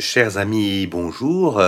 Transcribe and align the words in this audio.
Chers 0.00 0.38
amis, 0.38 0.86
bonjour. 0.86 1.62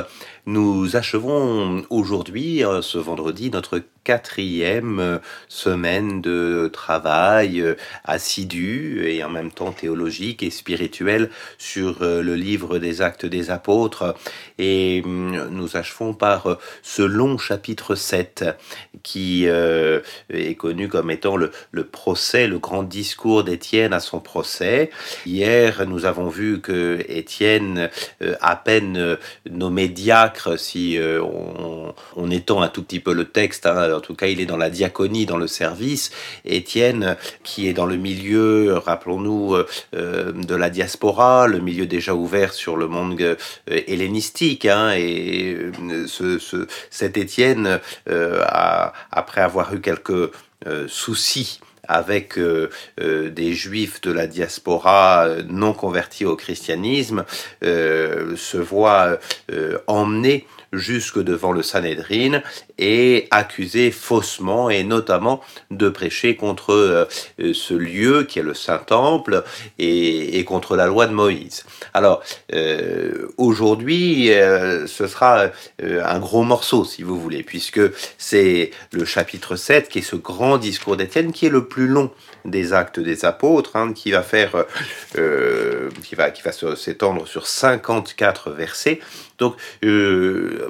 Nous 0.47 0.97
achevons 0.97 1.85
aujourd'hui, 1.91 2.65
euh, 2.65 2.81
ce 2.81 2.97
vendredi, 2.97 3.51
notre 3.51 3.83
quatrième 4.05 4.99
euh, 4.99 5.19
semaine 5.49 6.21
de 6.21 6.71
travail 6.73 7.61
euh, 7.61 7.75
assidu 8.05 9.05
et 9.07 9.23
en 9.25 9.29
même 9.29 9.51
temps 9.51 9.73
théologique 9.73 10.43
et 10.43 10.51
spirituel 10.51 11.31
sur 11.59 11.99
le 12.01 12.35
livre 12.35 12.79
des 12.79 13.03
actes 13.03 13.27
des 13.27 13.51
apôtres. 13.51 14.15
Et 14.59 15.03
hum, 15.05 15.49
nous 15.51 15.77
achevons 15.77 16.15
par 16.15 16.59
ce 16.83 17.03
long 17.03 17.39
chapitre 17.39 17.95
7 17.95 18.45
qui 19.03 19.47
est 19.47 20.55
connu 20.57 20.89
comme 20.89 21.11
étant 21.11 21.37
le, 21.37 21.51
procès, 21.85 22.47
le 22.47 22.59
grand 22.59 22.83
discours 22.83 23.45
d'Étienne 23.45 23.93
à 23.93 24.01
son 24.01 24.21
procès. 24.21 24.91
Hier, 25.27 25.87
nous 25.87 26.05
avons 26.05 26.29
vu 26.29 26.61
que 26.61 27.05
Étienne, 27.09 27.91
à 28.41 28.57
peine 28.57 29.19
nommé 29.51 29.89
diacre, 29.89 30.59
si 30.59 30.99
euh, 30.99 31.23
on, 32.17 32.31
étend 32.31 32.63
un 32.63 32.69
tout 32.69 32.83
petit 32.83 33.01
peu 33.01 33.13
le 33.13 33.27
texte. 33.27 33.67
Hein. 33.67 33.92
En 33.93 34.01
tout 34.01 34.15
cas, 34.15 34.27
il 34.27 34.41
est 34.41 34.47
dans 34.47 34.57
la 34.57 34.71
diaconie, 34.71 35.27
dans 35.27 35.37
le 35.37 35.47
service. 35.47 36.11
Étienne, 36.45 37.17
qui 37.43 37.69
est 37.69 37.73
dans 37.73 37.87
le 37.87 37.97
milieu, 37.97 38.75
rappelons-nous, 38.79 39.55
euh, 39.55 39.67
euh, 39.95 40.33
de 40.33 40.55
la 40.55 40.71
diaspora, 40.71 41.47
le 41.47 41.61
milieu 41.61 41.87
déjà 41.87 42.15
ouvert 42.15 42.53
sur 42.53 42.77
le 42.77 42.89
monde 42.89 43.37
hellénistique. 43.67 44.67
Hein. 44.67 44.93
et 44.97 45.71
ce, 46.07 46.67
cet 46.91 47.17
Étienne, 47.17 47.81
après 49.11 49.41
avoir 49.41 49.75
eu 49.75 49.81
quelques 49.81 50.31
soucis 50.89 51.61
avec 51.89 52.39
des 52.99 53.53
juifs 53.53 54.01
de 54.01 54.13
la 54.13 54.27
diaspora 54.27 55.29
non 55.49 55.73
convertis 55.73 56.25
au 56.25 56.37
christianisme, 56.37 57.25
se 57.63 58.57
voit 58.57 59.19
emmené 59.87 60.47
jusque 60.73 61.19
devant 61.19 61.53
le 61.53 61.63
Sanhedrin 61.63 62.43
et 62.79 63.29
accusé 63.31 63.91
faussement 63.91 64.71
et 64.71 64.85
notamment 64.85 65.41
de 65.71 65.89
prêcher 65.89 66.37
contre 66.37 66.73
euh, 66.73 67.05
ce 67.53 67.75
lieu 67.75 68.25
qui 68.25 68.39
est 68.39 68.43
le 68.43 68.55
Saint-Temple 68.55 69.45
et, 69.79 70.43
contre 70.45 70.77
la 70.77 70.87
loi 70.87 71.07
de 71.07 71.13
Moïse. 71.13 71.65
Alors 71.95 72.23
euh, 72.53 73.29
aujourd'hui, 73.37 74.33
euh, 74.33 74.87
ce 74.87 75.07
sera 75.07 75.47
un 75.81 76.19
gros 76.19 76.43
morceau 76.43 76.85
si 76.85 77.03
vous 77.03 77.19
voulez, 77.19 77.43
puisque 77.43 77.81
c'est 78.19 78.71
le 78.93 79.05
chapitre 79.05 79.57
7 79.57 79.89
qui 79.89 80.01
est 80.01 80.03
ce 80.03 80.17
grand 80.17 80.59
discours 80.59 80.97
d'Étienne 80.97 81.33
qui 81.33 81.47
est 81.47 81.51
le 81.51 81.67
plus 81.67 81.87
long 81.87 82.11
des 82.45 82.73
actes 82.73 82.99
des 82.99 83.25
apôtres, 83.25 83.77
hein, 83.77 83.93
qui 83.93 84.11
va 84.11 84.23
faire, 84.23 84.65
qui 85.15 86.15
va, 86.17 86.31
qui 86.31 86.43
va 86.43 86.53
s'étendre 86.53 87.27
sur 87.29 87.47
54 87.47 88.51
versets. 88.51 89.01
Donc, 89.43 89.57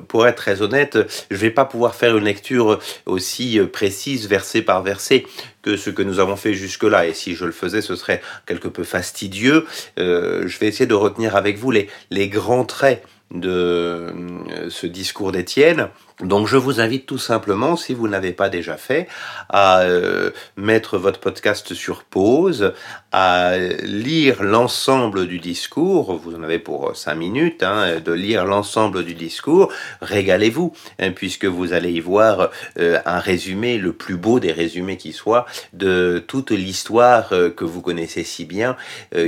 pour 0.09 0.27
être 0.27 0.37
très 0.37 0.63
honnête, 0.63 0.99
je 1.31 1.37
vais 1.37 1.51
pas 1.51 1.67
pouvoir 1.67 1.95
faire 1.95 2.17
une 2.17 2.25
lecture 2.25 2.79
aussi 3.07 3.59
euh, 3.59 3.67
précise, 3.67 4.27
verset 4.29 4.63
par 4.63 4.83
verset, 4.83 5.25
que 5.63 5.77
ce 5.77 5.91
que 5.91 6.03
nous 6.03 6.21
avons 6.21 6.37
fait 6.37 6.55
jusque-là. 6.55 7.07
Et 7.07 7.15
si 7.15 7.35
je 7.35 7.45
le 7.45 7.53
faisais, 7.53 7.83
ce 7.83 7.97
serait 7.97 8.23
quelque 8.47 8.69
peu 8.69 8.85
fastidieux. 8.85 9.67
Euh, 9.99 10.45
je 10.47 10.59
vais 10.59 10.69
essayer 10.69 10.87
de 10.87 10.95
retenir 10.95 11.37
avec 11.37 11.59
vous 11.59 11.71
les 11.71 12.29
grands 12.29 12.65
traits 12.65 13.05
de 13.33 13.51
euh, 13.51 14.71
ce 14.71 14.87
discours 14.87 15.33
d'Étienne. 15.33 15.89
Donc 16.21 16.47
je 16.47 16.57
vous 16.57 16.81
invite 16.81 17.07
tout 17.07 17.19
simplement, 17.19 17.75
si 17.77 17.95
vous 17.95 18.07
n'avez 18.07 18.33
pas 18.33 18.49
déjà 18.49 18.77
fait, 18.77 19.09
à 19.49 19.81
euh, 19.81 20.31
mettre 20.57 20.99
votre 20.99 21.19
podcast 21.19 21.75
sur 21.75 22.05
pause, 22.05 22.75
à 23.11 23.57
lire 23.83 24.43
l'ensemble 24.43 25.27
du 25.27 25.41
discours, 25.41 26.17
vous 26.17 26.37
en 26.37 26.43
avez 26.45 26.59
pour 26.59 26.95
cinq 26.95 27.15
minutes, 27.17 27.63
hein, 27.63 27.99
de 27.99 28.13
lire 28.13 28.45
l'ensemble 28.45 29.05
du 29.05 29.15
discours, 29.15 29.73
régalez-vous, 30.01 30.73
hein, 31.01 31.11
puisque 31.11 31.47
vous 31.47 31.73
allez 31.73 31.91
y 31.91 32.01
voir 32.01 32.51
euh, 32.79 33.01
un 33.05 33.19
résumé, 33.19 33.79
le 33.79 33.93
plus 33.93 34.17
beau 34.17 34.39
des 34.39 34.53
résumés 34.53 34.99
qui 34.99 35.13
soit, 35.13 35.47
de 35.73 36.23
toute 36.25 36.51
l'histoire 36.51 37.31
que 37.31 37.65
vous 37.65 37.81
connaissez 37.81 38.23
si 38.23 38.45
bien, 38.45 38.77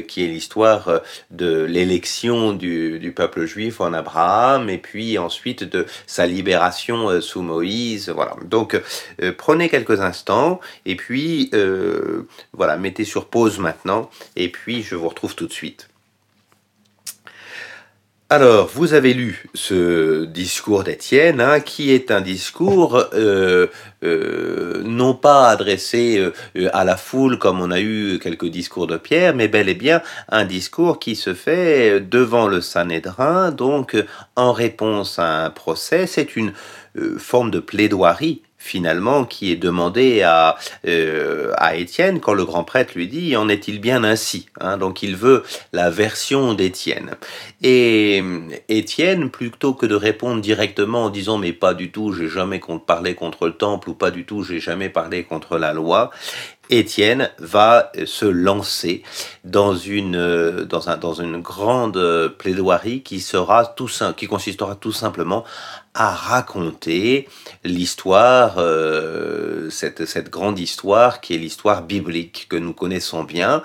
qui 0.07 0.25
est 0.25 0.29
l'histoire 0.29 1.01
de 1.31 1.65
l'élection 1.65 2.53
du, 2.53 2.99
du 2.99 3.13
peuple 3.13 3.47
juif 3.47 3.81
en 3.81 3.94
Abraham, 3.95 4.69
et 4.69 4.79
puis 4.79 5.19
ensuite 5.19 5.65
de 5.65 5.87
sa 6.07 6.27
libération 6.27 7.09
euh, 7.09 7.21
sous 7.21 7.43
Moïse. 7.43 8.09
Voilà. 8.11 8.37
Donc 8.45 8.81
euh, 9.23 9.33
prenez 9.37 9.69
quelques 9.69 10.01
instants, 10.01 10.61
et 10.85 10.97
puis 10.97 11.51
euh, 11.55 12.27
voilà, 12.53 12.77
mettez 12.77 13.05
sur 13.05 13.27
pause 13.27 13.59
maintenant, 13.59 14.11
et 14.37 14.49
puis 14.49 14.83
je 14.83 14.95
vous 14.95 15.09
retrouve 15.09 15.35
tout 15.35 15.47
de 15.47 15.53
suite. 15.53 15.89
Alors, 18.37 18.67
vous 18.67 18.95
avez 18.95 19.15
lu 19.15 19.47
ce 19.55 20.25
discours 20.25 20.83
d'Étienne, 20.83 21.41
hein, 21.41 21.61
qui 21.61 21.93
est 21.93 22.11
un 22.11 22.21
discours 22.21 23.01
euh, 23.15 23.69
euh, 24.03 24.83
non 24.85 25.15
pas 25.15 25.49
adressé 25.51 26.19
euh, 26.19 26.69
à 26.73 26.83
la 26.85 26.97
foule 26.97 27.39
comme 27.39 27.61
on 27.61 27.71
a 27.71 27.79
eu 27.79 28.19
quelques 28.21 28.47
discours 28.47 28.89
de 28.89 28.97
Pierre, 28.97 29.37
mais 29.37 29.47
bel 29.47 29.69
et 29.69 29.77
bien 29.77 30.03
un 30.31 30.45
discours 30.45 30.99
qui 30.99 31.15
se 31.15 31.33
fait 31.33 32.01
devant 32.01 32.49
le 32.49 32.61
Sanhédrin, 32.61 33.53
donc 33.53 33.97
en 34.35 34.53
réponse 34.53 35.21
à 35.21 35.45
un 35.45 35.51
procès. 35.51 36.09
C'est 36.09 36.35
une 36.35 36.55
forme 37.19 37.53
de 37.53 37.61
plaidoirie 37.61 38.43
finalement 38.65 39.25
qui 39.25 39.53
est 39.53 39.57
demandé 39.57 40.23
à, 40.23 40.57
euh, 40.87 41.53
à 41.59 41.77
Étienne 41.77 42.21
quand 42.21 42.33
le 42.33 42.45
grand 42.45 42.65
prêtre 42.65 42.95
lui 42.95 43.09
dit 43.09 43.37
en 43.37 43.49
est-il 43.49 43.81
bien 43.81 44.05
ainsi 44.05 44.47
hein? 44.61 44.79
Donc 44.79 45.03
il 45.03 45.17
veut 45.17 45.43
la 45.73 45.91
version 45.91 46.55
d'Étienne. 46.55 47.17
Et 47.63 48.23
Étienne, 48.69 49.31
plutôt 49.31 49.75
que 49.75 49.87
de 49.87 49.95
répondre 49.95 50.41
directement 50.41 51.05
en 51.05 51.11
disant 51.11 51.37
mais 51.37 51.53
pas 51.53 51.75
du 51.75 51.93
tout, 51.93 52.13
j'ai 52.13 52.29
jamais 52.29 52.61
parlé 52.87 53.15
contre 53.15 53.47
le 53.47 53.53
temple 53.53 53.91
ou 53.91 53.95
pas 53.95 54.11
du 54.11 54.25
tout, 54.25 54.43
j'ai 54.43 54.61
jamais 54.61 54.89
parlé 54.89 55.25
contre 55.25 55.59
la 55.59 55.73
loi, 55.75 56.11
Étienne 56.71 57.31
va 57.39 57.93
se 58.07 58.25
lancer 58.25 59.03
dans 59.45 59.77
une, 59.77 60.65
dans 60.65 60.89
un, 60.89 60.97
dans 60.97 61.13
une 61.13 61.43
grande 61.43 62.35
plaidoirie 62.39 63.03
qui 63.03 63.21
sera 63.21 63.67
tout, 63.67 63.91
qui 64.17 64.27
consistera 64.27 64.75
tout 64.75 64.93
simplement 64.93 65.45
à 65.95 66.11
raconter 66.11 67.29
l'histoire, 67.63 68.57
euh, 68.59 69.71
cette, 69.71 70.07
cette 70.07 70.29
grande 70.29 70.59
histoire 70.59 71.21
qui 71.21 71.35
est 71.35 71.39
l'histoire 71.39 71.83
biblique 71.83 72.47
que 72.49 72.57
nous 72.57 72.73
connaissons 72.73 73.23
bien. 73.23 73.63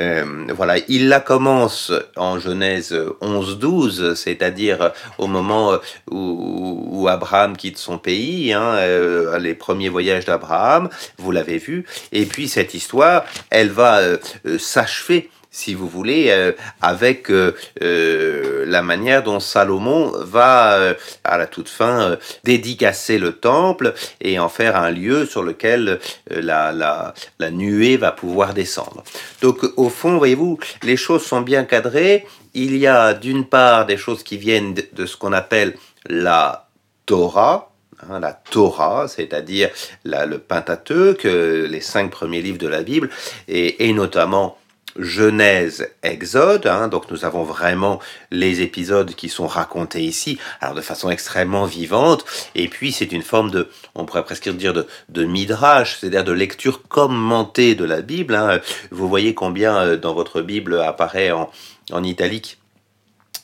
Euh, 0.00 0.46
voilà, 0.54 0.76
il 0.88 1.08
la 1.08 1.20
commence 1.20 1.92
en 2.16 2.38
Genèse 2.40 2.92
11-12, 3.20 4.14
c'est-à-dire 4.16 4.92
au 5.18 5.28
moment 5.28 5.78
où, 6.10 6.88
où, 6.90 7.08
Abraham 7.08 7.56
quitte 7.56 7.78
son 7.78 7.98
pays, 7.98 8.52
hein, 8.52 8.74
euh, 8.74 9.38
les 9.38 9.54
premiers 9.54 9.88
voyages 9.88 10.24
d'Abraham, 10.24 10.88
vous 11.18 11.30
l'avez 11.30 11.58
vu, 11.58 11.86
et 12.12 12.26
puis 12.26 12.48
cette 12.48 12.74
histoire, 12.74 13.24
elle 13.50 13.70
va 13.70 13.98
euh, 13.98 14.18
s'achever 14.58 15.30
si 15.50 15.74
vous 15.74 15.88
voulez, 15.88 16.26
euh, 16.28 16.52
avec 16.82 17.30
euh, 17.30 17.54
euh, 17.82 18.64
la 18.66 18.82
manière 18.82 19.22
dont 19.22 19.40
Salomon 19.40 20.12
va, 20.18 20.94
à 21.24 21.38
la 21.38 21.46
toute 21.46 21.68
fin, 21.68 22.18
dédicacer 22.44 23.18
le 23.18 23.32
temple 23.32 23.94
et 24.20 24.38
en 24.38 24.48
faire 24.48 24.76
un 24.76 24.90
lieu 24.90 25.26
sur 25.26 25.42
lequel 25.42 26.00
la, 26.30 26.72
la, 26.72 27.50
nuée 27.50 27.96
va 27.96 28.12
pouvoir 28.12 28.52
descendre. 28.52 29.02
Donc, 29.42 29.60
au 29.76 29.88
fond, 29.88 30.18
voyez-vous, 30.18 30.58
les 30.82 30.96
choses 30.96 31.24
sont 31.24 31.40
bien 31.40 31.64
cadrées. 31.64 32.26
Il 32.54 32.76
y 32.76 32.86
a 32.86 33.14
d'une 33.14 33.46
part 33.46 33.86
des 33.86 33.96
choses 33.96 34.22
qui 34.22 34.36
viennent 34.36 34.74
de, 34.74 35.06
ce 35.06 35.16
qu'on 35.16 35.32
appelle 35.32 35.74
la 36.06 36.68
Torah, 37.06 37.72
hein, 38.02 38.20
la 38.20 38.32
Torah, 38.32 39.08
c'est-à-dire 39.08 39.70
le 40.04 40.36
Pentateuque, 40.36 41.24
les 41.24 41.80
cinq 41.80 42.10
premiers 42.10 42.42
livres 42.42 42.58
de 42.58 42.68
la 42.68 42.82
Bible, 42.82 43.08
et 43.48 43.92
notamment 43.92 44.58
Genèse, 44.96 45.88
Exode, 46.02 46.66
hein, 46.66 46.88
donc 46.88 47.10
nous 47.10 47.24
avons 47.24 47.42
vraiment 47.42 48.00
les 48.30 48.62
épisodes 48.62 49.14
qui 49.14 49.28
sont 49.28 49.46
racontés 49.46 50.02
ici, 50.02 50.38
alors 50.60 50.74
de 50.74 50.80
façon 50.80 51.10
extrêmement 51.10 51.66
vivante, 51.66 52.24
et 52.54 52.68
puis 52.68 52.92
c'est 52.92 53.12
une 53.12 53.22
forme 53.22 53.50
de, 53.50 53.68
on 53.94 54.04
pourrait 54.04 54.24
presque 54.24 54.48
dire 54.48 54.72
de, 54.72 54.86
de 55.08 55.24
midrash, 55.24 55.98
c'est-à-dire 55.98 56.24
de 56.24 56.32
lecture 56.32 56.82
commentée 56.88 57.74
de 57.74 57.84
la 57.84 58.02
Bible. 58.02 58.34
Hein. 58.34 58.60
Vous 58.90 59.08
voyez 59.08 59.34
combien 59.34 59.76
euh, 59.76 59.96
dans 59.96 60.14
votre 60.14 60.42
Bible 60.42 60.80
apparaît 60.80 61.30
en, 61.30 61.50
en 61.92 62.02
italique 62.02 62.57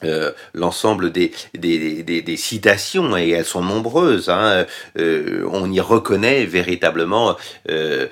euh, 0.03 0.33
l'ensemble 0.53 1.11
des, 1.11 1.33
des, 1.55 2.03
des, 2.03 2.37
citations, 2.37 3.17
et 3.17 3.31
elles 3.31 3.45
sont 3.45 3.63
nombreuses, 3.63 4.29
hein, 4.29 4.67
euh, 4.99 5.49
on 5.51 5.71
y 5.71 5.81
reconnaît 5.81 6.45
véritablement 6.45 7.37
euh, 7.71 8.07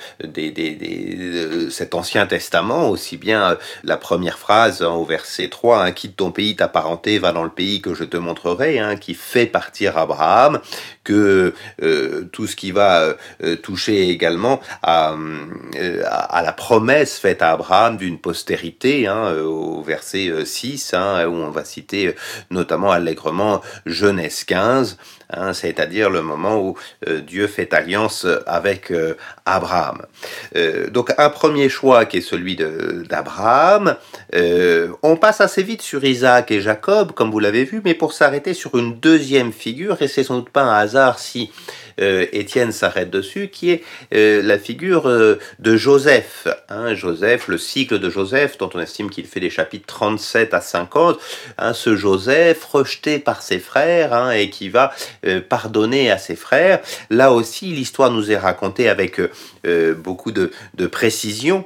cet 1.70 1.94
Ancien 1.94 2.26
Testament, 2.26 2.88
aussi 2.88 3.16
bien 3.16 3.58
la 3.84 3.96
première 3.96 4.38
phrase 4.38 4.82
hein, 4.82 4.90
au 4.90 5.04
verset 5.04 5.48
3, 5.48 5.84
hein, 5.84 5.92
quitte 5.92 6.16
ton 6.16 6.30
pays, 6.30 6.56
ta 6.56 6.68
parenté, 6.68 7.18
va 7.18 7.32
dans 7.32 7.44
le 7.44 7.50
pays 7.50 7.80
que 7.80 7.94
je 7.94 8.04
te 8.04 8.16
montrerai, 8.16 8.80
qui 9.00 9.14
fait 9.14 9.46
partir 9.46 9.98
Abraham, 9.98 10.60
que 11.04 11.54
tout 12.32 12.46
ce 12.46 12.56
qui 12.56 12.70
va 12.70 13.16
toucher 13.62 14.08
également 14.08 14.60
à, 14.82 15.14
à, 16.04 16.42
la 16.42 16.52
promesse 16.52 17.18
faite 17.18 17.42
à 17.42 17.50
Abraham 17.52 17.96
d'une 17.96 18.18
postérité, 18.18 19.08
au 19.08 19.82
verset 19.82 20.44
6, 20.44 20.94
hein, 20.94 21.26
où 21.26 21.34
on 21.34 21.50
va 21.50 21.64
citer 21.72 22.14
notamment 22.50 22.90
allègrement 22.90 23.60
Genèse 23.86 24.44
15, 24.44 24.98
hein, 25.30 25.52
c'est-à-dire 25.52 26.10
le 26.10 26.22
moment 26.22 26.60
où 26.60 26.76
Dieu 27.26 27.46
fait 27.46 27.72
alliance 27.74 28.26
avec 28.46 28.92
Abraham. 29.44 30.02
donc 30.90 31.12
un 31.18 31.30
premier 31.30 31.68
choix 31.68 32.04
qui 32.04 32.18
est 32.18 32.20
celui 32.20 32.56
d'Abraham. 32.56 33.96
on 35.02 35.16
passe 35.16 35.40
assez 35.40 35.62
vite 35.62 35.82
sur 35.82 36.04
Isaac 36.04 36.50
et 36.50 36.60
Jacob, 36.60 37.12
comme 37.12 37.30
vous 37.30 37.40
l'avez 37.40 37.64
vu, 37.64 37.80
mais 37.84 37.94
pour 37.94 38.12
s'arrêter 38.12 38.54
sur 38.54 38.76
une 38.76 38.98
deuxième 38.98 39.52
figure, 39.52 40.00
et 40.00 40.08
c'est 40.08 40.24
sans 40.24 40.38
doute 40.38 40.50
pas 40.50 40.62
un 40.62 40.74
hasard 40.74 41.18
si 41.18 41.50
euh, 42.00 42.26
Étienne 42.32 42.72
s'arrête 42.72 43.10
dessus, 43.10 43.48
qui 43.48 43.70
est 43.70 43.82
euh, 44.14 44.42
la 44.42 44.58
figure 44.58 45.08
euh, 45.08 45.38
de 45.58 45.76
Joseph. 45.76 46.48
Hein, 46.68 46.94
Joseph, 46.94 47.48
le 47.48 47.58
cycle 47.58 47.98
de 47.98 48.10
Joseph, 48.10 48.58
dont 48.58 48.70
on 48.74 48.80
estime 48.80 49.10
qu'il 49.10 49.26
fait 49.26 49.40
des 49.40 49.50
chapitres 49.50 49.86
37 49.86 50.54
à 50.54 50.60
50. 50.60 51.18
Hein, 51.62 51.74
ce 51.74 51.96
Joseph 51.96 52.64
rejeté 52.64 53.18
par 53.18 53.42
ses 53.42 53.58
frères 53.58 54.12
hein, 54.12 54.30
et 54.32 54.50
qui 54.50 54.68
va 54.68 54.92
pardonner 55.48 56.10
à 56.10 56.18
ses 56.18 56.36
frères. 56.36 56.80
Là 57.10 57.32
aussi, 57.32 57.66
l'histoire 57.66 58.10
nous 58.10 58.30
est 58.30 58.36
racontée 58.36 58.88
avec 58.88 59.20
beaucoup 59.98 60.32
de, 60.32 60.50
de 60.74 60.86
précision 60.86 61.64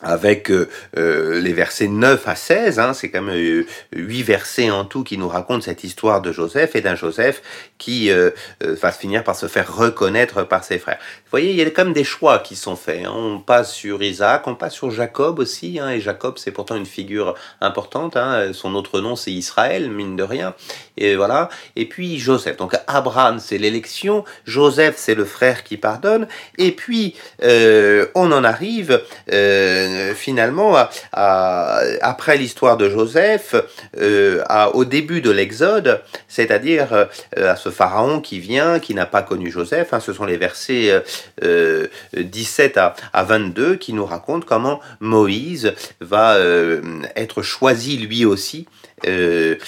avec 0.00 0.50
euh, 0.50 0.68
euh, 0.96 1.40
les 1.40 1.52
versets 1.52 1.88
9 1.88 2.28
à 2.28 2.36
16, 2.36 2.78
hein, 2.78 2.94
c'est 2.94 3.10
quand 3.10 3.20
même 3.20 3.36
euh, 3.36 3.66
8 3.92 4.22
versets 4.22 4.70
en 4.70 4.84
tout 4.84 5.02
qui 5.02 5.18
nous 5.18 5.28
racontent 5.28 5.60
cette 5.60 5.82
histoire 5.82 6.22
de 6.22 6.30
Joseph 6.30 6.76
et 6.76 6.80
d'un 6.80 6.94
Joseph 6.94 7.42
qui 7.78 8.10
euh, 8.10 8.30
va 8.60 8.92
finir 8.92 9.24
par 9.24 9.34
se 9.34 9.46
faire 9.46 9.74
reconnaître 9.74 10.44
par 10.44 10.62
ses 10.62 10.78
frères. 10.78 10.98
Vous 11.00 11.30
voyez, 11.30 11.50
il 11.50 11.56
y 11.56 11.62
a 11.62 11.70
quand 11.70 11.84
même 11.84 11.92
des 11.92 12.04
choix 12.04 12.38
qui 12.38 12.54
sont 12.54 12.76
faits. 12.76 13.06
Hein. 13.06 13.12
On 13.12 13.40
passe 13.40 13.72
sur 13.72 14.00
Isaac, 14.02 14.46
on 14.46 14.54
passe 14.54 14.74
sur 14.74 14.90
Jacob 14.92 15.40
aussi, 15.40 15.80
hein, 15.80 15.90
et 15.90 16.00
Jacob 16.00 16.38
c'est 16.38 16.52
pourtant 16.52 16.76
une 16.76 16.86
figure 16.86 17.34
importante, 17.60 18.16
hein. 18.16 18.52
son 18.52 18.76
autre 18.76 19.00
nom 19.00 19.16
c'est 19.16 19.32
Israël, 19.32 19.90
mine 19.90 20.14
de 20.14 20.22
rien, 20.22 20.54
et 20.96 21.16
voilà. 21.16 21.48
Et 21.74 21.86
puis 21.86 22.18
Joseph, 22.18 22.56
donc 22.56 22.74
Abraham 22.86 23.40
c'est 23.40 23.58
l'élection, 23.58 24.24
Joseph 24.44 24.94
c'est 24.96 25.16
le 25.16 25.24
frère 25.24 25.64
qui 25.64 25.76
pardonne, 25.76 26.28
et 26.56 26.70
puis 26.70 27.16
on 27.42 28.32
en 28.32 28.44
arrive... 28.44 29.02
Euh, 29.32 29.87
euh, 29.88 30.14
finalement, 30.14 30.76
après 31.12 32.36
l'histoire 32.36 32.76
de 32.76 32.88
Joseph, 32.88 33.54
euh, 33.98 34.42
au 34.74 34.84
début 34.84 35.20
de 35.20 35.30
l'Exode, 35.30 36.02
c'est-à-dire 36.28 36.92
euh, 36.92 37.06
à 37.36 37.56
ce 37.56 37.70
pharaon 37.70 38.20
qui 38.20 38.38
vient, 38.38 38.78
qui 38.78 38.94
n'a 38.94 39.06
pas 39.06 39.22
connu 39.22 39.50
Joseph, 39.50 39.92
hein, 39.92 40.00
ce 40.00 40.12
sont 40.12 40.24
les 40.24 40.36
versets 40.36 41.02
17 42.16 42.76
à, 42.76 42.94
à, 43.12 43.24
22 43.24 43.76
qui 43.76 43.92
nous 43.92 44.04
racontent 44.04 44.46
comment 44.46 44.80
Moïse 45.00 45.74
va 46.00 46.38
être 47.16 47.42
choisi 47.42 47.98
lui 47.98 48.24
aussi 48.24 48.66
de 49.04 49.58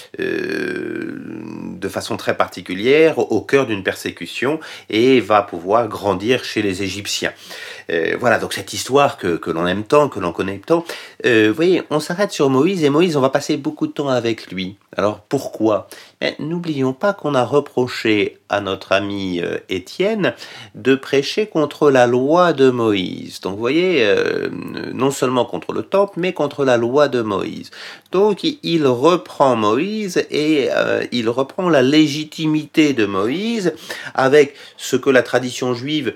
façon 1.89 2.17
très 2.17 2.37
particulière 2.37 3.19
au 3.19 3.41
cœur 3.41 3.67
d'une 3.67 3.83
persécution 3.83 4.61
et 4.89 5.21
va 5.21 5.43
pouvoir 5.43 5.89
grandir 5.89 6.45
chez 6.45 6.63
les 6.63 6.83
Égyptiens. 6.83 7.33
Euh, 7.91 8.17
voilà, 8.19 8.39
donc 8.39 8.53
cette 8.53 8.73
histoire 8.73 9.17
que, 9.17 9.37
que 9.37 9.51
l'on 9.51 9.67
aime 9.67 9.85
tant, 9.85 10.09
que 10.09 10.21
l'on 10.21 10.33
connaît 10.33 10.61
tant. 10.65 10.85
Euh, 11.27 11.49
vous 11.49 11.55
voyez, 11.55 11.83
on 11.91 12.01
s'arrête 12.01 12.33
sur 12.33 12.49
Moïse 12.49 12.85
et 12.85 12.91
Moïse, 12.91 13.17
on 13.17 13.21
va 13.21 13.31
passer 13.31 13.57
beaucoup 13.57 13.87
de 13.87 13.93
temps 13.93 14.09
avec 14.09 14.51
lui. 14.51 14.77
Alors 14.97 15.21
pourquoi? 15.21 15.89
N'oublions 16.39 16.93
pas 16.93 17.13
qu'on 17.13 17.35
a 17.35 17.45
reproché 17.45 18.39
à 18.49 18.61
notre 18.61 18.93
ami 18.93 19.41
euh, 19.41 19.59
Étienne 19.69 20.35
de 20.75 20.95
prêcher 20.95 21.47
contre 21.47 21.91
la 21.91 22.07
loi 22.07 22.53
de 22.53 22.71
Moïse. 22.71 23.41
Donc 23.41 23.55
vous 23.55 23.61
voyez, 23.61 24.07
non 24.93 25.11
seulement 25.11 25.45
contre 25.45 25.73
le 25.73 25.83
temple, 25.83 26.15
mais 26.19 26.33
contre 26.33 26.65
la 26.65 26.77
loi 26.77 27.09
de 27.09 27.23
Moïse. 27.23 27.71
Donc 28.13 28.41
il 28.43 28.87
reprend 28.87 29.55
Moïse 29.57 30.27
et 30.31 30.69
il 31.13 31.29
reprend 31.29 31.69
la 31.69 31.83
légitimité 31.83 32.93
de 32.93 33.07
Moïse 33.07 33.73
avec 34.15 34.55
ce 34.77 34.97
que 34.97 35.11
la 35.11 35.23
tradition 35.23 35.75
juive 35.75 36.15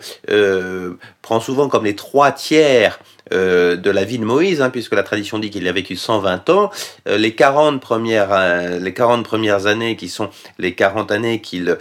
prend 1.23 1.41
souvent 1.41 1.64
comme 1.69 1.85
les 1.85 1.97
trois 1.97 2.33
tiers 2.33 2.99
euh, 3.33 3.77
de 3.77 3.91
la 3.91 4.05
vie 4.05 4.19
de 4.19 4.25
Moïse, 4.25 4.61
hein, 4.61 4.69
puisque 4.69 4.93
la 4.95 5.03
tradition 5.03 5.39
dit 5.39 5.49
qu'il 5.49 5.67
a 5.67 5.73
vécu 5.73 5.97
120 5.97 6.51
ans. 6.51 6.71
Euh, 7.09 7.17
les, 7.17 7.35
40 7.35 7.81
premières, 7.81 8.29
euh, 8.33 8.79
les 8.79 8.93
40 8.93 9.25
premières 9.25 9.67
années, 9.67 9.97
qui 9.97 10.11
sont 10.11 10.29
les 10.59 10.75
40 10.75 11.11
années 11.11 11.41
qu'il 11.41 11.79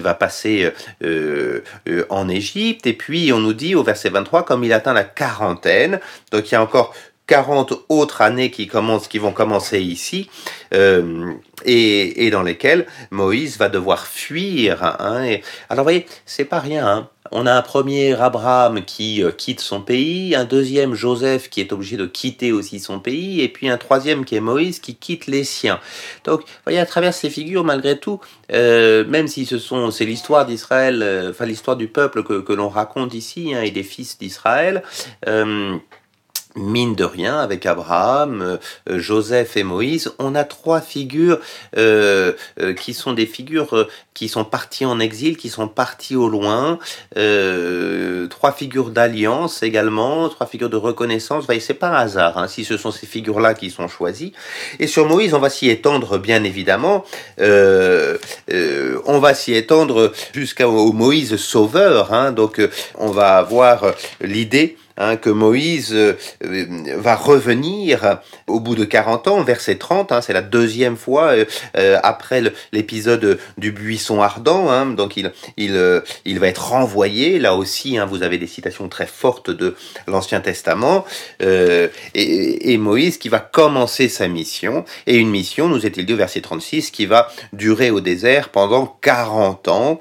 va 0.00 0.14
passer 0.14 0.70
en 2.10 2.28
Égypte. 2.28 2.86
Et 2.86 2.92
puis, 2.92 3.32
on 3.32 3.38
nous 3.38 3.54
dit 3.54 3.74
au 3.74 3.82
verset 3.82 4.10
23, 4.10 4.44
comme 4.44 4.62
il 4.62 4.74
atteint 4.74 4.92
la 4.92 5.04
quarantaine, 5.04 6.00
donc 6.32 6.50
il 6.50 6.52
y 6.52 6.56
a 6.56 6.62
encore 6.62 6.94
40 7.28 7.72
autres 7.88 8.20
années 8.20 8.50
qui, 8.50 8.66
commencent, 8.66 9.08
qui 9.08 9.18
vont 9.18 9.32
commencer 9.32 9.80
ici, 9.80 10.28
et, 10.72 12.26
et, 12.26 12.30
dans 12.30 12.42
lesquelles 12.42 12.86
Moïse 13.10 13.56
va 13.56 13.70
devoir 13.70 14.06
fuir. 14.06 14.84
Hein, 15.00 15.24
et, 15.24 15.42
alors, 15.70 15.84
vous 15.84 15.90
voyez, 15.90 16.06
c'est 16.26 16.44
pas 16.44 16.60
rien. 16.60 16.86
Hein. 16.86 17.08
On 17.30 17.46
a 17.46 17.52
un 17.52 17.62
premier 17.62 18.14
Abraham 18.14 18.84
qui 18.84 19.22
euh, 19.22 19.30
quitte 19.30 19.60
son 19.60 19.80
pays, 19.80 20.34
un 20.34 20.44
deuxième 20.44 20.94
Joseph 20.94 21.50
qui 21.50 21.60
est 21.60 21.72
obligé 21.72 21.96
de 21.96 22.06
quitter 22.06 22.52
aussi 22.52 22.80
son 22.80 23.00
pays, 23.00 23.40
et 23.40 23.48
puis 23.48 23.68
un 23.68 23.76
troisième 23.76 24.24
qui 24.24 24.34
est 24.34 24.40
Moïse 24.40 24.78
qui 24.78 24.94
quitte 24.96 25.26
les 25.26 25.44
siens. 25.44 25.80
Donc, 26.24 26.40
vous 26.40 26.46
voyez, 26.64 26.78
à 26.78 26.86
travers 26.86 27.14
ces 27.14 27.30
figures, 27.30 27.64
malgré 27.64 27.98
tout, 27.98 28.20
euh, 28.52 29.04
même 29.06 29.28
si 29.28 29.46
ce 29.46 29.58
sont, 29.58 29.90
c'est 29.90 30.04
l'histoire 30.04 30.46
d'Israël, 30.46 31.02
euh, 31.02 31.30
enfin 31.30 31.44
l'histoire 31.44 31.76
du 31.76 31.88
peuple 31.88 32.22
que, 32.22 32.40
que 32.40 32.52
l'on 32.52 32.68
raconte 32.68 33.14
ici, 33.14 33.54
hein, 33.54 33.62
et 33.62 33.70
des 33.70 33.82
fils 33.82 34.18
d'Israël, 34.18 34.82
mine 36.58 36.94
de 36.94 37.04
rien, 37.04 37.38
avec 37.38 37.66
Abraham, 37.66 38.58
euh, 38.88 38.98
Joseph 38.98 39.56
et 39.56 39.62
Moïse, 39.62 40.12
on 40.18 40.34
a 40.34 40.44
trois 40.44 40.80
figures 40.80 41.38
euh, 41.76 42.32
euh, 42.60 42.74
qui 42.74 42.94
sont 42.94 43.12
des 43.12 43.26
figures 43.26 43.88
qui 44.14 44.28
sont 44.28 44.44
parties 44.44 44.84
en 44.84 44.98
exil, 44.98 45.36
qui 45.36 45.48
sont 45.48 45.68
parties 45.68 46.16
au 46.16 46.28
loin, 46.28 46.78
trois 47.14 48.52
figures 48.52 48.90
d'alliance 48.90 49.62
également, 49.62 50.28
trois 50.28 50.46
figures 50.46 50.70
de 50.70 50.76
reconnaissance. 50.76 51.44
Voyez, 51.44 51.60
c'est 51.60 51.74
pas 51.74 51.90
un 51.90 52.00
hasard 52.00 52.36
hein, 52.36 52.48
si 52.48 52.64
ce 52.64 52.76
sont 52.76 52.90
ces 52.90 53.06
figures-là 53.06 53.54
qui 53.54 53.70
sont 53.70 53.86
choisies. 53.86 54.32
Et 54.80 54.88
sur 54.88 55.06
Moïse, 55.06 55.34
on 55.34 55.38
va 55.38 55.50
s'y 55.50 55.68
étendre 55.68 56.18
bien 56.18 56.42
évidemment. 56.42 57.04
on 57.38 59.18
va 59.20 59.34
s'y 59.34 59.54
étendre 59.54 60.12
jusqu'au 60.34 60.92
Moïse 60.92 61.36
sauveur. 61.36 62.12
Hein, 62.12 62.32
donc, 62.32 62.60
on 62.96 63.10
va 63.10 63.36
avoir 63.36 63.84
l'idée 64.20 64.76
Hein, 65.00 65.16
que 65.16 65.30
Moïse 65.30 65.94
euh, 65.94 66.14
va 66.96 67.14
revenir 67.14 68.18
au 68.48 68.58
bout 68.58 68.74
de 68.74 68.84
40 68.84 69.28
ans, 69.28 69.42
verset 69.42 69.76
30, 69.76 70.10
hein, 70.10 70.20
c'est 70.20 70.32
la 70.32 70.42
deuxième 70.42 70.96
fois 70.96 71.28
euh, 71.28 71.44
euh, 71.76 72.00
après 72.02 72.42
l'épisode 72.72 73.38
du 73.58 73.70
buisson 73.70 74.20
ardent, 74.20 74.68
hein, 74.68 74.86
donc 74.86 75.16
il, 75.16 75.32
il, 75.56 76.02
il 76.24 76.40
va 76.40 76.48
être 76.48 76.70
renvoyé, 76.70 77.38
là 77.38 77.54
aussi 77.54 77.96
vous 78.08 78.24
avez 78.24 78.38
des 78.38 78.48
citations 78.48 78.88
très 78.88 79.06
fortes 79.06 79.50
de 79.50 79.76
l'Ancien 80.08 80.40
Testament, 80.40 81.04
et, 81.40 82.72
et, 82.72 82.78
Moïse 82.78 83.18
qui 83.18 83.28
va 83.28 83.38
commencer 83.38 84.08
sa 84.08 84.26
mission, 84.26 84.84
et 85.06 85.16
une 85.16 85.30
mission, 85.30 85.68
nous 85.68 85.86
est-il 85.86 86.06
dit 86.06 86.14
au 86.14 86.16
verset 86.16 86.40
36, 86.40 86.90
qui 86.90 87.06
va 87.06 87.28
durer 87.52 87.90
au 87.90 88.00
désert 88.00 88.48
pendant 88.48 88.98
40 89.00 89.68
ans 89.68 90.00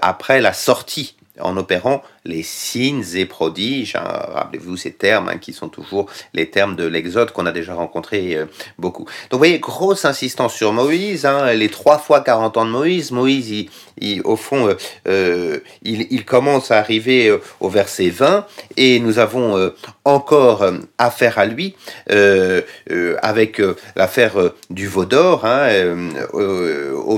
après 0.00 0.40
la 0.40 0.52
sortie 0.52 1.16
en 1.40 1.56
opérant 1.56 2.02
les 2.24 2.42
signes 2.42 3.04
et 3.14 3.26
prodiges. 3.26 3.96
Hein. 3.96 4.04
Rappelez-vous 4.04 4.76
ces 4.76 4.92
termes 4.92 5.28
hein, 5.28 5.38
qui 5.38 5.52
sont 5.52 5.68
toujours 5.68 6.06
les 6.34 6.50
termes 6.50 6.76
de 6.76 6.86
l'Exode 6.86 7.32
qu'on 7.32 7.46
a 7.46 7.52
déjà 7.52 7.74
rencontré 7.74 8.36
euh, 8.36 8.46
beaucoup. 8.78 9.04
Donc 9.04 9.32
vous 9.32 9.38
voyez, 9.38 9.58
grosse 9.58 10.04
insistance 10.04 10.54
sur 10.54 10.72
Moïse, 10.72 11.26
hein, 11.26 11.52
les 11.52 11.68
trois 11.68 11.98
fois 11.98 12.20
40 12.20 12.56
ans 12.56 12.64
de 12.64 12.70
Moïse. 12.70 13.10
Moïse, 13.10 13.68
il, 13.98 14.22
au 14.22 14.36
fond, 14.36 14.68
euh, 14.68 14.74
euh, 15.08 15.58
il, 15.82 16.24
commence 16.24 16.70
à 16.70 16.78
arriver 16.78 17.36
au 17.60 17.68
verset 17.68 18.08
20 18.08 18.46
et 18.76 19.00
nous 19.00 19.18
avons 19.18 19.72
encore 20.04 20.64
affaire 20.98 21.38
à 21.38 21.46
lui 21.46 21.74
avec 22.08 23.60
l'affaire 23.96 24.34
du 24.70 24.86
veau 24.86 25.04
d'or 25.04 25.44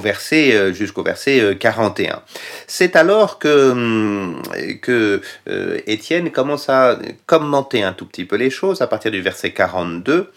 verset 0.04 0.73
jusqu'au 0.73 1.02
verset 1.02 1.56
41. 1.58 2.23
C'est 2.66 2.94
alors 2.94 3.38
que, 3.38 3.70
hum, 3.70 4.42
que 4.94 5.20
euh, 5.48 5.80
Étienne 5.86 6.30
commence 6.30 6.68
à 6.68 6.98
commenter 7.26 7.82
un 7.82 7.92
tout 7.92 8.06
petit 8.06 8.24
peu 8.24 8.36
les 8.36 8.50
choses 8.50 8.80
à 8.80 8.86
partir 8.86 9.10
du 9.10 9.20
verset 9.20 9.52
42 9.52 10.32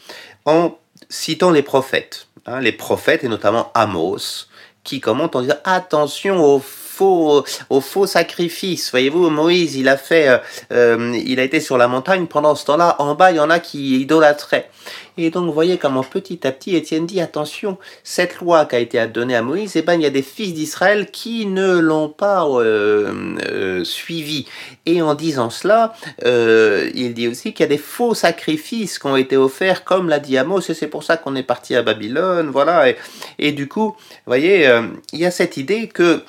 en 0.45 0.77
citant 1.09 1.51
les 1.51 1.61
prophètes. 1.61 2.27
Hein, 2.45 2.59
les 2.61 2.71
prophètes 2.71 3.23
et 3.23 3.27
notamment 3.27 3.71
Amos 3.73 4.47
qui 4.83 4.99
commentent 4.99 5.35
en 5.35 5.41
disant 5.41 5.57
attention 5.63 6.43
aux 6.43 6.59
faux, 6.97 7.45
au 7.69 7.81
faux 7.81 8.07
sacrifice. 8.07 8.91
Voyez-vous, 8.91 9.29
Moïse, 9.29 9.75
il 9.75 9.87
a 9.87 9.97
fait, 9.97 10.27
euh, 10.27 10.37
euh, 10.71 11.21
il 11.25 11.39
a 11.39 11.43
été 11.43 11.59
sur 11.59 11.77
la 11.77 11.87
montagne. 11.87 12.25
Pendant 12.27 12.55
ce 12.55 12.65
temps-là, 12.65 12.95
en 12.99 13.15
bas, 13.15 13.31
il 13.31 13.37
y 13.37 13.39
en 13.39 13.49
a 13.49 13.59
qui 13.59 14.01
idolâtraient. 14.01 14.69
Et 15.17 15.31
donc, 15.31 15.45
vous 15.45 15.53
voyez 15.53 15.77
comment 15.77 16.03
petit 16.03 16.45
à 16.45 16.51
petit, 16.51 16.75
Étienne 16.75 17.07
dit, 17.07 17.19
attention, 17.19 17.77
cette 18.03 18.39
loi 18.39 18.65
qui 18.65 18.75
a 18.75 18.79
été 18.79 19.05
donnée 19.07 19.35
à 19.35 19.41
Moïse, 19.41 19.75
eh 19.75 19.81
ben, 19.81 19.95
il 19.95 20.01
y 20.01 20.05
a 20.05 20.11
des 20.11 20.21
fils 20.21 20.53
d'Israël 20.53 21.09
qui 21.11 21.47
ne 21.47 21.79
l'ont 21.79 22.09
pas 22.09 22.45
euh, 22.45 23.35
euh, 23.49 23.83
suivi. 23.83 24.45
Et 24.85 25.01
en 25.01 25.15
disant 25.15 25.49
cela, 25.49 25.95
euh, 26.25 26.89
il 26.93 27.15
dit 27.15 27.27
aussi 27.27 27.53
qu'il 27.53 27.63
y 27.63 27.65
a 27.65 27.69
des 27.69 27.79
faux 27.79 28.13
sacrifices 28.13 28.99
qui 28.99 29.07
ont 29.07 29.15
été 29.15 29.37
offerts, 29.37 29.83
comme 29.83 30.07
l'a 30.07 30.19
dit 30.19 30.37
Amos, 30.37 30.61
et 30.69 30.75
c'est 30.75 30.87
pour 30.87 31.03
ça 31.03 31.17
qu'on 31.17 31.35
est 31.35 31.43
parti 31.43 31.75
à 31.75 31.81
Babylone, 31.81 32.49
voilà. 32.51 32.89
Et, 32.89 32.97
et 33.39 33.51
du 33.51 33.67
coup, 33.67 33.95
vous 33.97 34.27
voyez, 34.27 34.69
il 35.13 35.19
y 35.19 35.25
a 35.25 35.31
cette 35.31 35.57
idée 35.57 35.87
que 35.87 36.21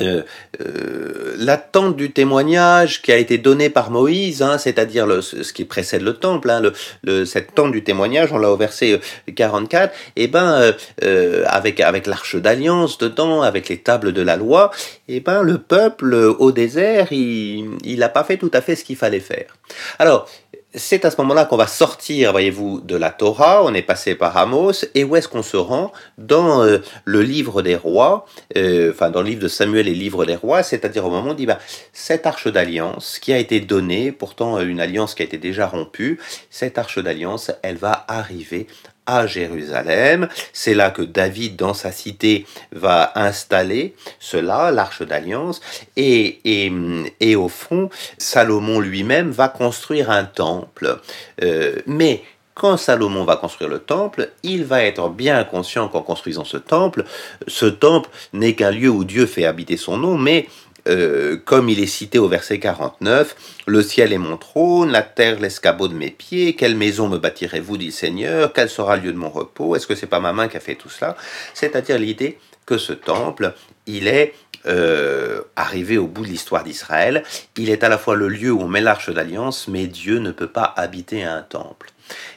euh, 0.00 0.22
euh, 0.60 1.34
l'attente 1.38 1.96
du 1.96 2.12
témoignage 2.12 3.02
qui 3.02 3.12
a 3.12 3.16
été 3.16 3.38
donné 3.38 3.70
par 3.70 3.90
Moïse, 3.90 4.42
hein, 4.42 4.58
c'est-à-dire 4.58 5.22
ce 5.22 5.52
qui 5.52 5.64
précède 5.64 6.02
le 6.02 6.14
temple, 6.14 6.50
hein, 6.50 6.62
le, 7.02 7.24
cette 7.24 7.54
tente 7.54 7.72
du 7.72 7.82
témoignage, 7.82 8.32
on 8.32 8.38
l'a 8.38 8.50
au 8.50 8.56
verset 8.56 9.00
44, 9.34 9.92
et 10.16 10.24
eh 10.24 10.28
ben 10.28 10.72
euh, 11.04 11.44
avec 11.46 11.80
avec 11.80 12.06
l'arche 12.06 12.36
d'alliance 12.36 12.98
dedans, 12.98 13.42
avec 13.42 13.68
les 13.68 13.78
tables 13.78 14.12
de 14.12 14.22
la 14.22 14.36
loi, 14.36 14.70
et 15.08 15.16
eh 15.16 15.20
ben 15.20 15.42
le 15.42 15.58
peuple 15.58 16.14
au 16.14 16.52
désert, 16.52 17.08
il 17.12 17.70
il 17.84 17.98
n'a 17.98 18.08
pas 18.08 18.24
fait 18.24 18.36
tout 18.36 18.50
à 18.52 18.60
fait 18.60 18.76
ce 18.76 18.84
qu'il 18.84 18.96
fallait 18.96 19.20
faire. 19.20 19.56
Alors 19.98 20.28
c'est 20.76 21.04
à 21.04 21.10
ce 21.10 21.16
moment-là 21.22 21.46
qu'on 21.46 21.56
va 21.56 21.66
sortir, 21.66 22.32
voyez-vous, 22.32 22.80
de 22.80 22.96
la 22.96 23.10
Torah, 23.10 23.64
on 23.64 23.72
est 23.74 23.82
passé 23.82 24.14
par 24.14 24.36
Amos, 24.36 24.84
et 24.94 25.04
où 25.04 25.16
est-ce 25.16 25.28
qu'on 25.28 25.42
se 25.42 25.56
rend 25.56 25.92
Dans 26.18 26.62
euh, 26.62 26.78
le 27.04 27.22
livre 27.22 27.62
des 27.62 27.76
rois, 27.76 28.26
euh, 28.56 28.92
enfin 28.92 29.10
dans 29.10 29.22
le 29.22 29.28
livre 29.28 29.42
de 29.42 29.48
Samuel 29.48 29.88
et 29.88 29.94
le 29.94 29.98
livre 29.98 30.24
des 30.26 30.36
rois, 30.36 30.62
c'est-à-dire 30.62 31.06
au 31.06 31.10
moment 31.10 31.28
où 31.28 31.32
on 31.32 31.34
dit, 31.34 31.46
bah, 31.46 31.58
cette 31.92 32.26
arche 32.26 32.48
d'alliance 32.48 33.18
qui 33.18 33.32
a 33.32 33.38
été 33.38 33.60
donnée, 33.60 34.12
pourtant 34.12 34.60
une 34.60 34.80
alliance 34.80 35.14
qui 35.14 35.22
a 35.22 35.24
été 35.24 35.38
déjà 35.38 35.66
rompue, 35.66 36.20
cette 36.50 36.78
arche 36.78 36.98
d'alliance, 36.98 37.50
elle 37.62 37.76
va 37.76 38.04
arriver 38.08 38.66
à 39.06 39.26
Jérusalem. 39.26 40.28
C'est 40.52 40.74
là 40.74 40.90
que 40.90 41.02
David, 41.02 41.56
dans 41.56 41.74
sa 41.74 41.92
cité, 41.92 42.46
va 42.72 43.12
installer 43.14 43.94
cela, 44.18 44.70
l'arche 44.70 45.02
d'alliance. 45.02 45.60
Et, 45.96 46.40
et, 46.44 46.72
et, 47.20 47.36
au 47.36 47.48
fond, 47.48 47.88
Salomon 48.18 48.80
lui-même 48.80 49.30
va 49.30 49.48
construire 49.48 50.10
un 50.10 50.24
temple. 50.24 50.98
Euh, 51.42 51.76
mais 51.86 52.22
quand 52.56 52.78
Salomon 52.78 53.24
va 53.24 53.36
construire 53.36 53.68
le 53.68 53.80
temple, 53.80 54.30
il 54.42 54.64
va 54.64 54.82
être 54.82 55.10
bien 55.10 55.44
conscient 55.44 55.88
qu'en 55.88 56.00
construisant 56.00 56.44
ce 56.44 56.56
temple, 56.56 57.04
ce 57.46 57.66
temple 57.66 58.08
n'est 58.32 58.54
qu'un 58.54 58.70
lieu 58.70 58.88
où 58.88 59.04
Dieu 59.04 59.26
fait 59.26 59.44
habiter 59.44 59.76
son 59.76 59.98
nom, 59.98 60.16
mais 60.16 60.46
euh, 60.86 61.36
comme 61.44 61.68
il 61.68 61.80
est 61.80 61.86
cité 61.86 62.18
au 62.18 62.28
verset 62.28 62.58
49, 62.58 63.36
Le 63.66 63.82
ciel 63.82 64.12
est 64.12 64.18
mon 64.18 64.36
trône, 64.36 64.92
la 64.92 65.02
terre 65.02 65.40
l'escabeau 65.40 65.88
de 65.88 65.94
mes 65.94 66.10
pieds, 66.10 66.54
quelle 66.54 66.76
maison 66.76 67.08
me 67.08 67.18
bâtirez-vous, 67.18 67.76
dit 67.76 67.86
le 67.86 67.92
Seigneur, 67.92 68.52
quel 68.52 68.68
sera 68.68 68.96
le 68.96 69.02
lieu 69.02 69.12
de 69.12 69.18
mon 69.18 69.30
repos, 69.30 69.76
est-ce 69.76 69.86
que 69.86 69.94
c'est 69.94 70.06
pas 70.06 70.20
ma 70.20 70.32
main 70.32 70.48
qui 70.48 70.56
a 70.56 70.60
fait 70.60 70.74
tout 70.76 70.88
cela? 70.88 71.16
C'est-à-dire 71.54 71.98
l'idée 71.98 72.38
que 72.66 72.78
ce 72.78 72.92
temple, 72.92 73.54
il 73.86 74.08
est 74.08 74.34
euh, 74.66 75.42
arrivé 75.54 75.96
au 75.96 76.08
bout 76.08 76.22
de 76.22 76.28
l'histoire 76.28 76.64
d'Israël, 76.64 77.22
il 77.56 77.70
est 77.70 77.84
à 77.84 77.88
la 77.88 77.98
fois 77.98 78.16
le 78.16 78.28
lieu 78.28 78.50
où 78.50 78.60
on 78.60 78.68
met 78.68 78.80
l'arche 78.80 79.10
d'alliance, 79.10 79.68
mais 79.68 79.86
Dieu 79.86 80.18
ne 80.18 80.32
peut 80.32 80.48
pas 80.48 80.74
habiter 80.76 81.22
un 81.22 81.42
temple. 81.42 81.92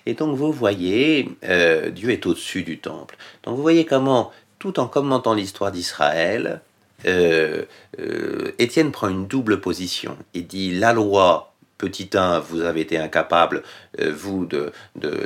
Et 0.05 0.13
donc 0.13 0.37
vous 0.37 0.51
voyez, 0.51 1.29
euh, 1.43 1.89
Dieu 1.89 2.11
est 2.11 2.25
au-dessus 2.27 2.63
du 2.63 2.77
temple. 2.77 3.17
Donc 3.43 3.55
vous 3.55 3.61
voyez 3.61 3.85
comment, 3.85 4.31
tout 4.59 4.79
en 4.79 4.87
commentant 4.87 5.33
l'histoire 5.33 5.71
d'Israël, 5.71 6.61
euh, 7.05 7.63
euh, 7.99 8.51
Étienne 8.59 8.91
prend 8.91 9.09
une 9.09 9.27
double 9.27 9.61
position. 9.61 10.17
Il 10.33 10.47
dit 10.47 10.77
la 10.77 10.93
loi, 10.93 11.53
petit 11.77 12.09
1, 12.13 12.39
vous 12.39 12.61
avez 12.61 12.81
été 12.81 12.97
incapable, 12.97 13.63
euh, 13.99 14.13
vous, 14.15 14.45
de, 14.45 14.71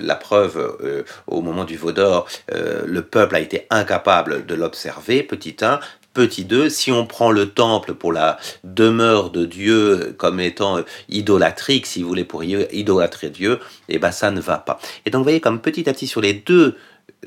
la 0.02 0.16
preuve 0.16 1.06
au 1.28 1.42
moment 1.42 1.66
du 1.66 1.78
Vaudor, 1.78 2.28
le 2.50 3.02
peuple 3.02 3.36
a 3.36 3.40
été 3.40 3.66
incapable 3.70 4.46
de 4.46 4.56
l'observer, 4.56 5.24
petit 5.24 5.58
1. 5.62 5.80
Petit 6.14 6.46
2, 6.46 6.70
si 6.70 6.92
on 6.92 7.08
prend 7.08 7.32
le 7.32 7.50
temple 7.50 7.96
pour 7.96 8.14
la 8.14 8.38
demeure 8.64 9.32
de 9.32 9.46
Dieu 9.46 10.14
comme 10.20 10.40
étant 10.40 10.78
idolatrique, 11.10 11.88
si 11.88 12.04
vous 12.04 12.10
voulez, 12.10 12.24
pour 12.24 12.44
idolâtrer 12.44 13.32
Dieu, 13.32 13.60
eh 13.90 13.98
ben 13.98 14.12
ça 14.12 14.30
ne 14.30 14.40
va 14.40 14.60
pas. 14.60 14.78
Et 15.08 15.10
donc 15.10 15.22
vous 15.22 15.24
voyez 15.24 15.42
comme 15.42 15.60
petit 15.60 15.90
à 15.90 15.94
petit 15.94 16.06
sur 16.06 16.22
les 16.22 16.34
deux 16.34 16.78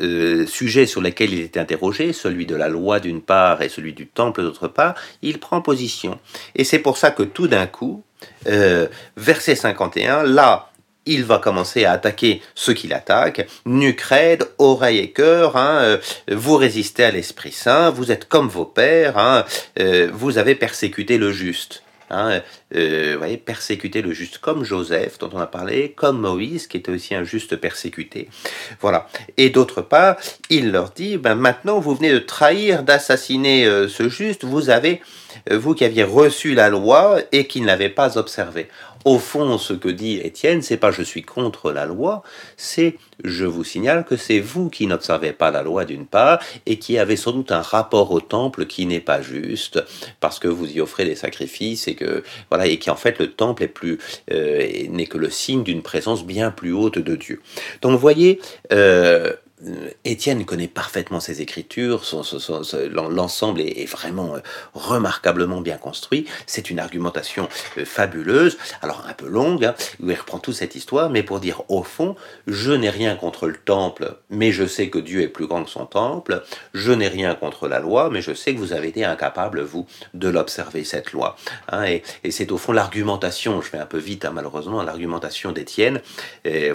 euh, 0.00 0.46
sujet 0.46 0.86
sur 0.86 1.00
lesquels 1.00 1.32
il 1.32 1.40
était 1.40 1.60
interrogé, 1.60 2.12
celui 2.12 2.44
de 2.46 2.54
la 2.54 2.68
loi 2.68 3.00
d'une 3.00 3.22
part 3.22 3.62
et 3.62 3.68
celui 3.68 3.92
du 3.92 4.06
temple 4.06 4.42
d'autre 4.42 4.68
part, 4.68 4.94
il 5.22 5.38
prend 5.38 5.62
position. 5.62 6.18
Et 6.54 6.64
c'est 6.64 6.78
pour 6.78 6.98
ça 6.98 7.10
que 7.10 7.22
tout 7.22 7.48
d'un 7.48 7.66
coup, 7.66 8.02
euh, 8.46 8.88
verset 9.16 9.54
51, 9.54 10.22
là, 10.24 10.70
il 11.06 11.24
va 11.24 11.38
commencer 11.38 11.84
à 11.84 11.92
attaquer 11.92 12.42
ceux 12.54 12.74
qui 12.74 12.88
l'attaquent. 12.88 13.46
Nucrède, 13.64 14.48
oreille 14.58 14.98
et 14.98 15.12
cœur, 15.12 15.56
hein, 15.56 15.78
euh, 15.80 15.98
vous 16.30 16.56
résistez 16.56 17.04
à 17.04 17.10
l'Esprit 17.10 17.52
Saint, 17.52 17.90
vous 17.90 18.10
êtes 18.10 18.28
comme 18.28 18.48
vos 18.48 18.64
pères, 18.64 19.16
hein, 19.16 19.44
vous 20.12 20.38
avez 20.38 20.54
persécuté 20.54 21.16
le 21.16 21.32
juste. 21.32 21.82
Hein, 22.10 22.40
euh, 22.74 23.16
voyez, 23.18 23.36
persécuter 23.36 24.02
le 24.02 24.12
juste, 24.12 24.38
comme 24.38 24.64
Joseph, 24.64 25.18
dont 25.18 25.30
on 25.32 25.38
a 25.38 25.46
parlé, 25.46 25.92
comme 25.92 26.20
Moïse, 26.20 26.66
qui 26.66 26.76
était 26.76 26.92
aussi 26.92 27.14
un 27.14 27.24
juste 27.24 27.56
persécuté. 27.56 28.28
Voilà. 28.80 29.08
Et 29.36 29.50
d'autre 29.50 29.82
part, 29.82 30.16
il 30.48 30.70
leur 30.70 30.90
dit, 30.90 31.16
ben 31.16 31.34
maintenant, 31.34 31.80
vous 31.80 31.94
venez 31.94 32.12
de 32.12 32.18
trahir, 32.18 32.82
d'assassiner 32.82 33.66
euh, 33.66 33.88
ce 33.88 34.08
juste, 34.08 34.44
vous 34.44 34.70
avez, 34.70 35.00
euh, 35.50 35.58
vous 35.58 35.74
qui 35.74 35.84
aviez 35.84 36.04
reçu 36.04 36.54
la 36.54 36.68
loi 36.68 37.18
et 37.32 37.46
qui 37.46 37.60
ne 37.60 37.66
l'avez 37.66 37.88
pas 37.88 38.18
observée. 38.18 38.68
Au 39.04 39.18
fond, 39.18 39.58
ce 39.58 39.72
que 39.72 39.88
dit 39.88 40.20
Étienne, 40.22 40.62
c'est 40.62 40.76
pas 40.76 40.90
je 40.90 41.02
suis 41.02 41.22
contre 41.22 41.72
la 41.72 41.86
loi, 41.86 42.22
c'est 42.56 42.96
je 43.24 43.44
vous 43.44 43.64
signale 43.64 44.04
que 44.04 44.16
c'est 44.16 44.40
vous 44.40 44.68
qui 44.68 44.86
n'observez 44.86 45.32
pas 45.32 45.50
la 45.50 45.62
loi 45.62 45.84
d'une 45.84 46.06
part 46.06 46.40
et 46.66 46.78
qui 46.78 46.98
avez 46.98 47.16
sans 47.16 47.32
doute 47.32 47.52
un 47.52 47.62
rapport 47.62 48.10
au 48.10 48.20
temple 48.20 48.66
qui 48.66 48.86
n'est 48.86 49.00
pas 49.00 49.22
juste 49.22 49.82
parce 50.20 50.38
que 50.38 50.48
vous 50.48 50.70
y 50.70 50.80
offrez 50.80 51.04
des 51.04 51.14
sacrifices 51.14 51.88
et 51.88 51.94
que 51.94 52.24
voilà 52.50 52.66
et 52.66 52.78
qui 52.78 52.90
en 52.90 52.96
fait 52.96 53.18
le 53.18 53.32
temple 53.32 53.62
est 53.62 53.68
plus 53.68 53.98
euh, 54.32 54.86
n'est 54.90 55.06
que 55.06 55.18
le 55.18 55.30
signe 55.30 55.62
d'une 55.62 55.82
présence 55.82 56.24
bien 56.24 56.50
plus 56.50 56.72
haute 56.72 56.98
de 56.98 57.16
Dieu. 57.16 57.40
Donc 57.82 57.92
vous 57.92 57.98
voyez. 57.98 58.40
Euh, 58.72 59.32
Étienne 60.04 60.44
connaît 60.44 60.68
parfaitement 60.68 61.20
ses 61.20 61.42
écritures, 61.42 62.02
l'ensemble 63.10 63.60
est, 63.60 63.90
vraiment 63.90 64.36
euh, 64.36 64.40
remarquablement 64.74 65.60
bien 65.60 65.76
construit. 65.76 66.26
C'est 66.46 66.70
une 66.70 66.78
argumentation 66.78 67.48
euh, 67.78 67.84
fabuleuse, 67.84 68.58
alors 68.82 69.04
un 69.08 69.12
peu 69.12 69.28
longue, 69.28 69.64
hein, 69.64 69.74
où 70.00 70.10
il 70.10 70.16
reprend 70.16 70.38
toute 70.38 70.54
cette 70.54 70.74
histoire, 70.74 71.10
mais 71.10 71.22
pour 71.22 71.40
dire 71.40 71.62
au 71.68 71.82
fond, 71.82 72.16
je 72.46 72.72
n'ai 72.72 72.90
rien 72.90 73.16
contre 73.16 73.48
le 73.48 73.56
temple, 73.56 74.16
mais 74.30 74.52
je 74.52 74.66
sais 74.66 74.88
que 74.88 74.98
Dieu 74.98 75.22
est 75.22 75.28
plus 75.28 75.46
grand 75.46 75.64
que 75.64 75.70
son 75.70 75.86
temple. 75.86 76.42
Je 76.74 76.92
n'ai 76.92 77.08
rien 77.08 77.34
contre 77.34 77.68
la 77.68 77.80
loi, 77.80 78.10
mais 78.10 78.22
je 78.22 78.34
sais 78.34 78.54
que 78.54 78.58
vous 78.58 78.72
avez 78.72 78.88
été 78.88 79.04
incapable, 79.04 79.62
vous, 79.62 79.86
de 80.14 80.28
l'observer, 80.28 80.84
cette 80.84 81.12
loi. 81.12 81.36
Hein, 81.70 81.84
et, 81.84 82.02
c'est 82.30 82.52
au 82.52 82.58
fond 82.58 82.72
l'argumentation, 82.72 83.60
je 83.62 83.68
fais 83.68 83.78
un 83.78 83.86
peu 83.86 83.98
vite 83.98 84.24
hein, 84.24 84.32
malheureusement, 84.34 84.82
l'argumentation 84.82 85.52
d'Étienne. 85.52 86.00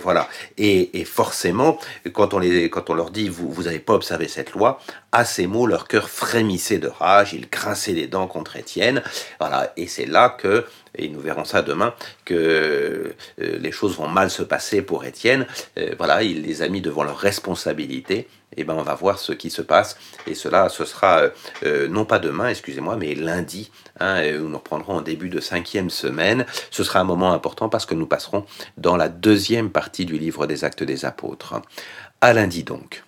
Voilà. 0.02 0.28
Et, 0.58 1.00
et 1.00 1.06
forcément, 1.06 1.78
quand 2.14 2.34
on 2.34 2.40
les 2.40 2.70
on 2.90 2.94
leur 2.94 3.12
dit 3.12 3.30
vous 3.30 3.64
n'avez 3.64 3.80
pas 3.80 3.94
observé 3.94 4.28
cette 4.28 4.52
loi, 4.52 4.80
à 5.12 5.26
ces 5.26 5.48
mots 5.48 5.68
leur 5.68 5.88
cœur 5.88 6.10
frémissait 6.10 6.80
de 6.80 6.88
rage, 6.88 7.34
ils 7.34 7.50
grinçaient 7.50 7.94
les 7.94 8.08
dents 8.08 8.28
contre 8.28 8.56
Étienne. 8.56 9.04
Voilà, 9.40 9.74
et 9.78 9.88
c'est 9.88 10.06
là 10.06 10.30
que 10.30 10.66
et 10.98 11.08
nous 11.08 11.20
verrons 11.20 11.46
ça 11.46 11.62
demain 11.62 11.94
que 12.26 13.14
euh, 13.42 13.58
les 13.60 13.72
choses 13.72 13.96
vont 13.96 14.08
mal 14.08 14.30
se 14.30 14.44
passer 14.44 14.82
pour 14.82 15.06
Étienne. 15.06 15.46
Euh, 15.78 15.96
voilà, 15.98 16.24
il 16.24 16.44
les 16.44 16.62
a 16.62 16.68
mis 16.68 16.82
devant 16.82 17.04
leur 17.04 17.18
responsabilité. 17.18 18.28
Et 18.58 18.66
ben 18.66 18.74
on 18.74 18.82
va 18.82 18.96
voir 18.96 19.18
ce 19.18 19.32
qui 19.32 19.50
se 19.50 19.62
passe. 19.62 19.98
Et 20.28 20.36
cela, 20.36 20.68
ce 20.68 20.84
sera 20.84 21.30
euh, 21.64 21.88
non 21.88 22.04
pas 22.04 22.20
demain, 22.20 22.50
excusez-moi, 22.50 22.98
mais 22.98 23.16
lundi, 23.16 23.72
hein, 24.02 24.22
où 24.36 24.50
nous 24.50 24.58
reprendrons 24.58 24.98
en 24.98 25.02
début 25.02 25.30
de 25.30 25.40
cinquième 25.40 25.90
semaine. 25.90 26.46
Ce 26.70 26.84
sera 26.84 27.00
un 27.00 27.06
moment 27.06 27.32
important 27.32 27.70
parce 27.70 27.86
que 27.86 27.96
nous 27.96 28.08
passerons 28.08 28.46
dans 28.76 28.98
la 28.98 29.08
deuxième 29.08 29.70
partie 29.70 30.04
du 30.04 30.18
livre 30.18 30.48
des 30.48 30.66
Actes 30.66 30.84
des 30.84 31.06
Apôtres. 31.06 31.62
À 32.24 32.34
lundi 32.34 32.64
donc. 32.64 33.04